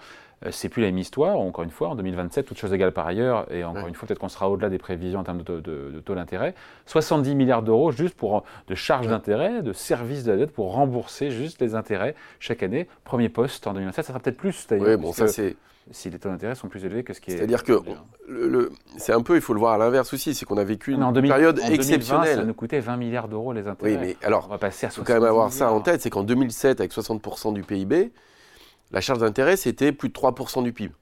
c'est 0.51 0.70
plus 0.70 0.82
la 0.82 0.89
même 0.89 0.98
histoire. 0.98 1.38
Encore 1.39 1.63
une 1.63 1.72
fois, 1.72 1.89
en 1.89 1.96
2027, 1.96 2.46
toutes 2.46 2.58
choses 2.58 2.74
égales 2.74 2.92
par 2.92 3.08
ailleurs, 3.08 3.51
et 3.51 3.63
encore 3.63 3.88
une 3.88 3.96
fois, 3.96 4.08
peut-être 4.08 4.20
qu'on 4.20 4.30
sera 4.30 4.50
au-delà 4.50 4.70
des 4.70 4.77
prévisions 4.77 5.20
en 5.20 5.24
termes 5.24 5.44
de, 5.44 6.01
taux 6.04 6.15
d'intérêt. 6.15 6.54
70 6.86 7.36
milliards 7.36 7.63
d'euros 7.63 7.92
juste 7.92 8.15
pour 8.15 8.44
de 8.68 8.75
charges 8.75 9.08
d'intérêt, 9.08 9.62
de 9.62 9.74
services 9.74 10.24
de 10.24 10.32
la 10.32 10.38
dette 10.38 10.51
pour 10.51 10.74
rembourser 10.74 11.32
juste 11.32 11.62
les 11.62 11.75
intérêts 11.75 12.15
chaque 12.39 12.63
année. 12.63 12.88
Premier 13.04 13.30
poste 13.30 13.68
en 13.68 13.74
2027, 13.74 14.06
ça 14.06 14.10
sera 14.10 14.20
peut-être 14.20 14.38
plus. 14.38 14.68
Oui, 14.72 14.98
bon, 14.98 15.12
ça 15.12 15.27
c'est 15.27 15.56
si 15.92 16.10
les 16.10 16.18
taux 16.18 16.30
d'intérêt 16.30 16.56
sont 16.56 16.68
plus 16.68 16.84
élevés 16.84 17.04
que 17.04 17.13
ce 17.13 17.22
qui 17.22 17.32
est. 17.32 17.38
C'est-à-dire 17.38 17.63
que 17.63 17.80
le, 18.27 18.72
c'est 18.98 19.13
un 19.13 19.22
peu, 19.22 19.36
il 19.36 19.42
faut 19.42 19.54
le 19.54 19.60
voir 19.60 19.74
à 19.74 19.77
l'inverse 19.77 20.13
aussi, 20.13 20.34
c'est 20.34 20.46
qu'on 20.46 20.58
a 20.58 20.63
vécu 20.63 20.94
une 20.94 21.22
période 21.22 21.60
en 21.60 21.68
exceptionnelle. 21.68 22.24
2020, 22.24 22.42
ça 22.42 22.44
nous 22.44 22.54
coûtait 22.54 22.80
20 22.80 22.98
milliards 22.98 23.27
d'euros 23.27 23.54
les 23.54 23.68
intérêts. 23.68 23.92
Oui, 23.92 23.98
mais 24.00 24.18
alors, 24.24 24.46
on 24.48 24.51
va 24.51 24.58
passer 24.58 24.88
à 24.88 24.89
faut 24.89 25.04
quand 25.04 25.13
même 25.13 25.24
avoir 25.24 25.51
ça 25.51 25.72
en 25.72 25.82
tête, 25.82 26.01
c'est 26.01 26.10
qu'en 26.10 26.24
2007, 26.24 26.80
avec 26.80 26.92
60% 26.92 27.54
du 27.54 27.62
PIB, 27.62 28.12
la 28.92 29.01
charge 29.01 29.20
d'intérêt, 29.20 29.58
c'était 29.58 29.92
plus 29.92 30.10
de 30.10 30.13
3% 30.13 30.63
du 30.63 30.74
PIB. 30.74 30.94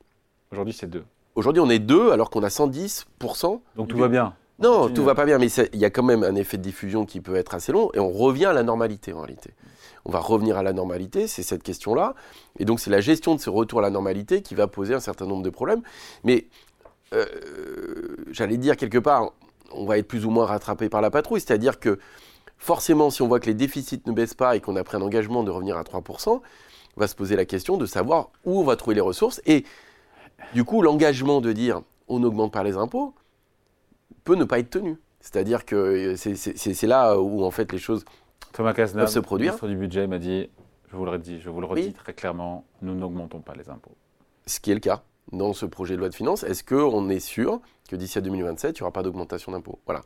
Aujourd'hui, 0.52 0.74
c'est 0.74 0.90
2. 0.90 1.04
Aujourd'hui, 1.36 1.62
on 1.62 1.70
est 1.70 1.80
2 1.80 2.12
alors 2.12 2.30
qu'on 2.30 2.44
a 2.44 2.50
110%. 2.50 3.60
Donc 3.76 3.88
tout 3.88 3.98
va 3.98 4.08
bien. 4.08 4.36
Non, 4.60 4.88
tout 4.88 5.04
va 5.04 5.16
pas 5.16 5.26
bien, 5.26 5.40
mais 5.40 5.48
il 5.74 5.80
y 5.80 5.86
a 5.86 5.90
quand 5.90 6.04
même 6.04 6.24
un 6.24 6.36
effet 6.36 6.58
de 6.58 6.62
diffusion 6.62 7.06
qui 7.06 7.22
peut 7.22 7.36
être 7.36 7.56
assez 7.56 7.72
long 7.72 7.90
et 7.94 8.00
on 8.00 8.12
revient 8.12 8.46
à 8.46 8.54
la 8.54 8.64
normalité 8.64 9.12
en 9.12 9.22
réalité. 9.22 9.50
On 10.06 10.12
va 10.12 10.20
revenir 10.20 10.58
à 10.58 10.64
la 10.64 10.74
normalité, 10.74 11.28
c'est 11.28 11.44
cette 11.44 11.64
question-là. 11.64 12.14
Et 12.60 12.66
donc 12.66 12.80
c'est 12.80 12.92
la 12.92 13.02
gestion 13.02 13.36
de 13.36 13.40
ce 13.40 13.50
retour 13.50 13.80
à 13.80 13.82
la 13.82 13.90
normalité 13.90 14.42
qui 14.42 14.54
va 14.54 14.68
poser 14.68 14.94
un 14.94 15.00
certain 15.00 15.26
nombre 15.26 15.44
de 15.44 15.50
problèmes. 15.50 15.82
Mais 16.24 16.48
euh, 17.14 17.26
j'allais 18.32 18.58
dire 18.58 18.78
quelque 18.78 19.00
part, 19.00 19.32
on 19.72 19.86
va 19.86 19.98
être 19.98 20.08
plus 20.08 20.26
ou 20.26 20.30
moins 20.30 20.46
rattrapé 20.46 20.88
par 20.88 21.02
la 21.02 21.10
patrouille, 21.10 21.42
c'est-à-dire 21.42 21.80
que 21.80 22.00
forcément, 22.58 23.10
si 23.10 23.22
on 23.22 23.28
voit 23.28 23.40
que 23.40 23.48
les 23.48 23.54
déficits 23.56 24.04
ne 24.06 24.12
baissent 24.12 24.36
pas 24.36 24.56
et 24.56 24.62
qu'on 24.62 24.76
a 24.76 24.84
pris 24.84 24.98
un 24.98 25.02
engagement 25.02 25.44
de 25.44 25.52
revenir 25.52 25.78
à 25.78 25.84
3%, 25.84 26.30
on 26.30 26.42
va 26.96 27.08
se 27.08 27.16
poser 27.16 27.36
la 27.36 27.46
question 27.46 27.78
de 27.78 27.86
savoir 27.86 28.30
où 28.46 28.60
on 28.60 28.64
va 28.64 28.76
trouver 28.76 28.96
les 28.96 29.02
ressources. 29.02 29.42
Et 29.46 29.66
du 30.54 30.64
coup, 30.64 30.82
l'engagement 30.82 31.42
de 31.42 31.52
dire 31.52 31.82
on 32.08 32.20
n'augmente 32.20 32.52
pas 32.52 32.64
les 32.64 32.78
impôts 32.78 33.14
peut 34.24 34.36
ne 34.36 34.44
pas 34.44 34.60
être 34.60 34.70
tenu. 34.70 34.98
C'est-à-dire 35.20 35.66
que 35.66 36.16
c'est 36.16 36.88
là 36.88 37.18
où 37.20 37.44
en 37.44 37.52
fait 37.52 37.72
les 37.72 37.80
choses 37.80 38.04
Thomas 38.52 38.74
Cazenave, 38.74 39.08
se 39.08 39.20
produire. 39.20 39.54
ministre 39.54 39.68
du 39.68 39.76
budget, 39.76 40.06
m'a 40.06 40.20
dit, 40.20 40.50
je 40.92 40.96
vous 40.96 41.06
le 41.06 41.12
redis, 41.12 41.40
je 41.40 41.50
vous 41.50 41.60
le 41.60 41.66
redis 41.66 41.94
très 41.94 42.14
clairement, 42.14 42.66
nous 42.82 42.94
n'augmentons 42.94 43.40
pas 43.40 43.56
les 43.56 43.70
impôts. 43.70 43.96
Ce 44.46 44.60
qui 44.60 44.72
est 44.72 44.76
le 44.76 44.80
cas. 44.80 45.04
Dans 45.34 45.54
ce 45.54 45.66
projet 45.66 45.96
de 45.96 46.00
loi 46.00 46.10
de 46.10 46.16
finances. 46.16 46.44
Est-ce 46.44 46.64
qu'on 46.64 47.10
est 47.10 47.20
sûr 47.20 47.60
que 47.90 47.96
d'ici 47.96 48.18
à 48.18 48.22
2027, 48.22 48.78
il 48.78 48.82
n'y 48.82 48.84
aura 48.84 48.94
pas 48.94 49.04
d'augmentation 49.04 49.52
d'impôts? 49.52 49.80
Voilà. 49.86 50.02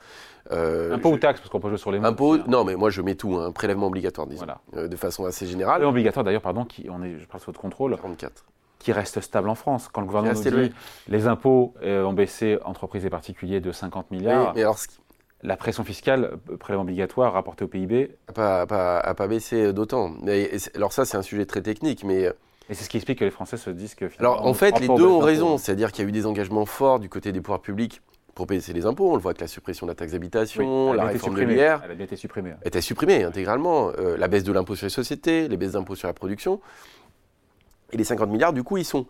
Euh, 0.51 0.93
impôt 0.93 1.11
ou 1.11 1.17
taxe, 1.17 1.39
parce 1.39 1.49
qu'on 1.49 1.59
peut 1.59 1.69
jouer 1.69 1.77
sur 1.77 1.91
les 1.91 1.99
mots. 1.99 2.07
Impôt, 2.07 2.33
hein. 2.33 2.43
non, 2.47 2.63
mais 2.63 2.75
moi 2.75 2.89
je 2.89 3.01
mets 3.01 3.15
tout, 3.15 3.35
un 3.35 3.47
hein, 3.47 3.51
prélèvement 3.51 3.87
obligatoire, 3.87 4.27
disons, 4.27 4.45
voilà. 4.45 4.61
Euh, 4.75 4.87
de 4.87 4.95
façon 4.95 5.25
assez 5.25 5.45
générale. 5.45 5.75
Prélèvement 5.75 5.91
obligatoire, 5.91 6.23
d'ailleurs, 6.23 6.41
pardon, 6.41 6.65
qui, 6.65 6.87
on 6.89 7.03
est, 7.03 7.19
je 7.19 7.25
parle 7.27 7.41
sous 7.41 7.47
votre 7.47 7.61
contrôle. 7.61 7.95
44 7.95 8.45
qui 8.79 8.91
reste 8.91 9.21
stable 9.21 9.49
en 9.49 9.55
France. 9.55 9.89
Quand 9.91 10.01
le 10.01 10.07
gouvernement 10.07 10.35
nous 10.35 10.65
dit 10.65 10.71
les 11.07 11.27
impôts 11.27 11.73
euh, 11.81 12.03
ont 12.03 12.13
baissé 12.13 12.59
entreprises 12.63 13.05
et 13.05 13.09
particuliers 13.09 13.59
de 13.59 13.71
50 13.71 14.11
milliards, 14.11 14.53
mais 14.53 14.61
alors, 14.61 14.77
la 15.41 15.57
pression 15.57 15.83
fiscale, 15.83 16.37
prélèvement 16.59 16.83
obligatoire 16.83 17.33
rapporté 17.33 17.65
au 17.65 17.67
PIB, 17.67 18.15
n'a 18.27 18.33
pas, 18.33 18.65
pas, 18.67 19.13
pas, 19.15 19.27
baissé 19.27 19.73
d'autant. 19.73 20.13
Alors 20.75 20.93
ça, 20.93 21.05
c'est 21.05 21.17
un 21.17 21.23
sujet 21.23 21.45
très 21.45 21.61
technique, 21.61 22.03
mais 22.03 22.31
et 22.69 22.73
c'est 22.73 22.83
ce 22.83 22.89
qui 22.89 22.97
explique 22.97 23.19
que 23.19 23.25
les 23.25 23.31
Français 23.31 23.57
se 23.57 23.69
disent 23.69 23.95
que 23.95 24.05
Alors 24.19 24.45
en 24.45 24.53
fait, 24.53 24.79
les 24.79 24.87
deux 24.87 25.05
ont 25.05 25.19
raison. 25.19 25.57
C'est-à-dire 25.57 25.91
qu'il 25.91 26.03
y 26.03 26.07
a 26.07 26.09
eu 26.09 26.11
des 26.11 26.25
engagements 26.25 26.65
forts 26.65 26.99
du 26.99 27.09
côté 27.09 27.31
des 27.31 27.41
pouvoirs 27.41 27.61
publics 27.61 28.01
pour 28.35 28.45
baisser 28.45 28.73
les 28.73 28.85
impôts. 28.85 29.11
On 29.11 29.15
le 29.15 29.21
voit 29.21 29.31
avec 29.31 29.41
la 29.41 29.47
suppression 29.47 29.85
de 29.87 29.91
la 29.91 29.95
taxe 29.95 30.11
d'habitation, 30.11 30.93
la 30.93 31.05
réforme 31.05 31.35
de 31.35 31.41
l'IR. 31.41 31.81
Elle 31.83 31.91
a 31.91 31.95
bien 31.95 32.05
été 32.05 32.15
supprimée. 32.15 32.51
Elle 32.51 32.65
a 32.65 32.67
été 32.67 32.81
supprimée 32.81 33.23
intégralement. 33.23 33.91
Euh, 33.97 34.17
la 34.17 34.27
baisse 34.27 34.43
de 34.43 34.51
l'impôt 34.51 34.75
sur 34.75 34.85
les 34.85 34.91
sociétés, 34.91 35.47
les 35.47 35.57
baisses 35.57 35.71
d'impôts 35.71 35.95
sur 35.95 36.07
la 36.07 36.13
production. 36.13 36.61
Et 37.91 37.97
les 37.97 38.03
50 38.03 38.29
milliards, 38.29 38.53
du 38.53 38.63
coup, 38.63 38.77
ils 38.77 38.85
sont. 38.85 39.07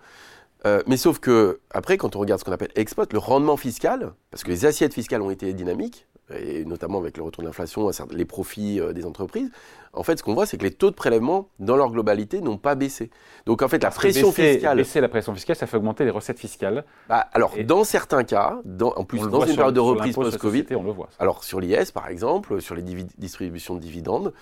Euh, 0.65 0.81
mais 0.87 0.97
sauf 0.97 1.19
que, 1.19 1.59
après, 1.71 1.97
quand 1.97 2.15
on 2.15 2.19
regarde 2.19 2.39
ce 2.39 2.45
qu'on 2.45 2.51
appelle 2.51 2.71
export, 2.75 3.05
le 3.11 3.19
rendement 3.19 3.57
fiscal, 3.57 4.13
parce 4.31 4.43
que 4.43 4.49
les 4.49 4.65
assiettes 4.65 4.93
fiscales 4.93 5.21
ont 5.21 5.29
été 5.29 5.53
dynamiques, 5.53 6.07
et 6.33 6.65
notamment 6.65 6.99
avec 6.99 7.17
le 7.17 7.23
retour 7.23 7.41
de 7.41 7.47
l'inflation, 7.47 7.89
les 8.11 8.25
profits 8.25 8.79
euh, 8.79 8.93
des 8.93 9.05
entreprises, 9.05 9.49
en 9.93 10.03
fait, 10.03 10.17
ce 10.17 10.23
qu'on 10.23 10.33
voit, 10.33 10.45
c'est 10.45 10.57
que 10.57 10.63
les 10.63 10.71
taux 10.71 10.89
de 10.89 10.95
prélèvement, 10.95 11.49
dans 11.59 11.75
leur 11.75 11.89
globalité, 11.89 12.41
n'ont 12.41 12.57
pas 12.57 12.75
baissé. 12.75 13.09
Donc, 13.45 13.61
en 13.61 13.67
fait, 13.67 13.81
la 13.81 13.89
pression 13.89 14.31
fiscale. 14.31 14.77
Baisser 14.77 15.01
la 15.01 15.09
pression 15.09 15.33
fiscale, 15.33 15.55
ça 15.55 15.67
fait 15.67 15.77
augmenter 15.77 16.05
les 16.05 16.11
recettes 16.11 16.39
fiscales. 16.39 16.85
Bah, 17.09 17.27
alors, 17.33 17.53
dans 17.65 17.83
certains 17.83 18.23
cas, 18.23 18.61
en 18.81 19.03
plus, 19.03 19.19
dans 19.27 19.45
une 19.45 19.55
période 19.55 19.73
de 19.73 19.79
reprise 19.79 20.13
post-Covid, 20.15 20.65
on 20.71 20.83
le 20.83 20.91
voit. 20.91 21.09
Alors, 21.19 21.43
sur 21.43 21.59
l'IS, 21.59 21.91
par 21.91 22.07
exemple, 22.09 22.61
sur 22.61 22.75
les 22.75 22.83
distributions 23.17 23.75
de 23.75 23.79
dividendes, 23.79 24.33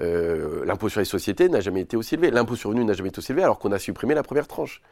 euh, 0.00 0.64
l'impôt 0.64 0.88
sur 0.88 1.00
les 1.00 1.06
sociétés 1.06 1.48
n'a 1.48 1.60
jamais 1.60 1.80
été 1.80 1.96
aussi 1.96 2.14
élevé. 2.14 2.30
L'impôt 2.30 2.54
sur 2.54 2.70
le 2.70 2.74
revenu 2.74 2.86
n'a 2.86 2.94
jamais 2.94 3.08
été 3.08 3.18
aussi 3.18 3.32
élevé, 3.32 3.42
alors 3.44 3.58
qu'on 3.58 3.72
a 3.72 3.78
supprimé 3.78 4.14
la 4.14 4.22
première 4.22 4.46
tranche. 4.46 4.82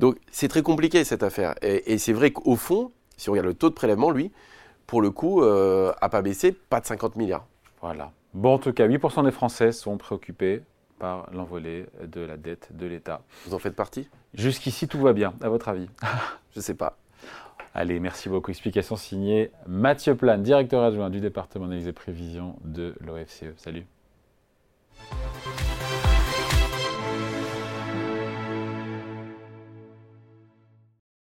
Donc, 0.00 0.16
c'est 0.30 0.48
très 0.48 0.62
compliqué, 0.62 1.04
cette 1.04 1.22
affaire. 1.22 1.54
Et, 1.62 1.92
et 1.92 1.98
c'est 1.98 2.12
vrai 2.12 2.30
qu'au 2.30 2.56
fond, 2.56 2.92
si 3.16 3.28
on 3.28 3.32
regarde 3.32 3.46
le 3.46 3.54
taux 3.54 3.68
de 3.68 3.74
prélèvement, 3.74 4.10
lui, 4.10 4.32
pour 4.92 5.00
le 5.00 5.10
coup, 5.10 5.40
euh, 5.40 5.90
a 6.02 6.10
pas 6.10 6.20
baissé, 6.20 6.52
pas 6.52 6.78
de 6.78 6.84
50 6.84 7.16
milliards. 7.16 7.46
Voilà. 7.80 8.12
Bon, 8.34 8.52
en 8.52 8.58
tout 8.58 8.74
cas, 8.74 8.86
8% 8.86 9.24
des 9.24 9.30
Français 9.30 9.72
sont 9.72 9.96
préoccupés 9.96 10.60
par 10.98 11.30
l'envolée 11.32 11.86
de 12.04 12.20
la 12.20 12.36
dette 12.36 12.76
de 12.76 12.84
l'État. 12.84 13.22
Vous 13.46 13.54
en 13.54 13.58
faites 13.58 13.74
partie? 13.74 14.10
Jusqu'ici, 14.34 14.88
tout 14.88 15.00
va 15.00 15.14
bien, 15.14 15.32
à 15.40 15.48
votre 15.48 15.70
avis? 15.70 15.88
Je 16.52 16.58
ne 16.58 16.62
sais 16.62 16.74
pas. 16.74 16.98
Allez, 17.74 18.00
merci 18.00 18.28
beaucoup. 18.28 18.50
Explication 18.50 18.96
signée 18.96 19.50
Mathieu 19.66 20.14
Plane, 20.14 20.42
directeur 20.42 20.82
adjoint 20.82 21.08
du 21.08 21.20
département 21.20 21.64
d'analyse 21.64 21.88
et 21.88 21.94
prévision 21.94 22.56
de 22.62 22.94
l'OFCE. 23.00 23.56
Salut. 23.56 23.86